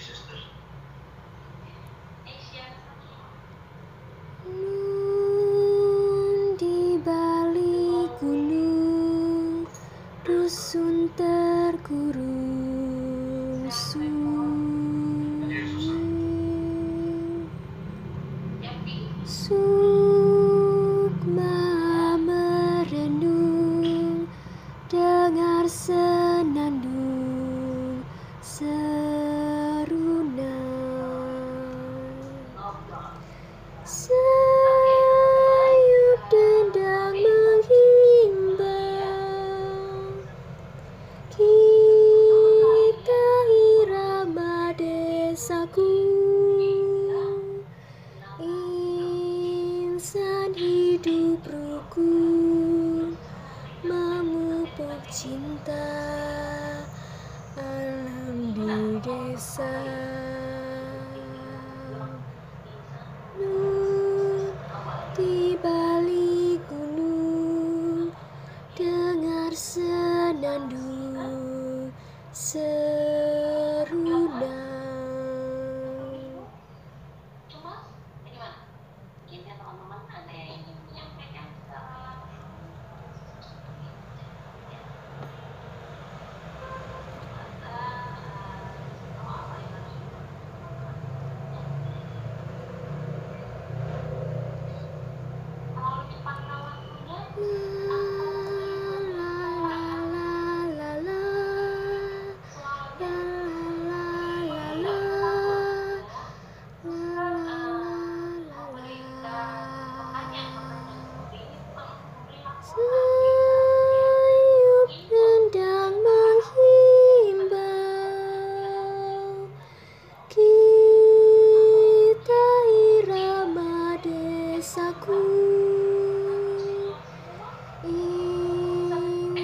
suster 0.00 0.40
Nun 4.46 6.54
di 6.60 7.00
balik 7.02 8.12
gunung 8.20 9.64
dusun 10.26 11.08
terkurung 11.16 12.28
sunyi 13.72 14.25
Hidup 50.54 51.42
rukun 51.42 53.18
Memupuk 53.82 55.02
cinta. 55.10 55.90
Alam 57.58 58.54
di 58.54 59.02
desa 59.02 59.74
di 65.18 65.58
balik 65.58 66.62
gunung 66.70 68.14
dengar 68.78 69.50
senandung 69.50 71.10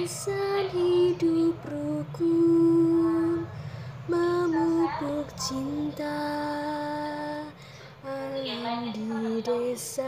insan 0.03 0.67
hidup 0.75 1.55
rukun 1.63 3.47
memupuk 4.11 5.31
cinta 5.39 6.19
alam 8.03 8.91
di 8.91 9.39
desa. 9.39 10.03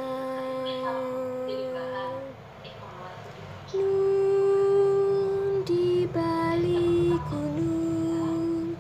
Nun 3.72 5.64
di 5.64 6.04
balik 6.12 7.16
gunung 7.32 8.76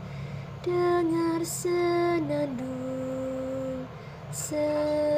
dengar 0.67 1.39
senandung 1.47 2.67
senandung 4.35 5.14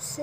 是 0.00 0.22